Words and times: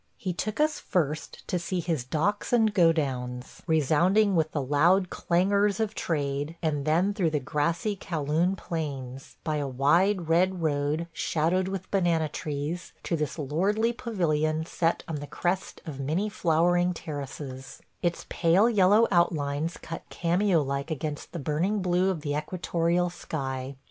He 0.17 0.33
took 0.33 0.59
us 0.59 0.79
first 0.79 1.47
to 1.47 1.59
see 1.59 1.79
his 1.79 2.03
docks 2.03 2.51
and 2.51 2.73
godowns, 2.73 3.61
resounding 3.67 4.35
with 4.35 4.51
the 4.51 4.59
loud 4.59 5.11
clangors 5.11 5.79
of 5.79 5.93
trade, 5.93 6.55
and 6.59 6.85
then 6.85 7.13
through 7.13 7.29
the 7.29 7.39
grassy 7.39 7.95
Kow 7.95 8.23
Loon 8.23 8.55
plains, 8.55 9.35
by 9.43 9.57
a 9.57 9.67
wide 9.67 10.27
red 10.27 10.59
road 10.63 11.07
shadowed 11.13 11.67
with 11.67 11.91
banana 11.91 12.27
trees, 12.29 12.93
to 13.03 13.15
this 13.15 13.37
lordly 13.37 13.93
pavilion 13.93 14.65
set 14.65 15.03
on 15.07 15.17
the 15.17 15.27
crest 15.27 15.81
of 15.85 15.99
many 15.99 16.29
flowering 16.29 16.95
terraces– 16.95 17.79
its 18.01 18.25
pale 18.27 18.67
yellow 18.67 19.05
outlines 19.11 19.77
cut 19.77 20.01
cameo 20.09 20.63
like 20.63 20.89
against 20.89 21.31
the 21.31 21.37
burning 21.37 21.79
blue 21.79 22.09
of 22.09 22.21
the 22.21 22.35
equatorial 22.35 23.11
sky. 23.11 23.75